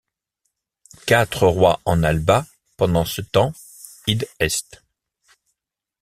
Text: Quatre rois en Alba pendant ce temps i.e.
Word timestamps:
Quatre 1.05 1.45
rois 1.45 1.79
en 1.85 2.01
Alba 2.01 2.47
pendant 2.75 3.05
ce 3.05 3.21
temps 3.21 3.53
i.e. 4.07 4.17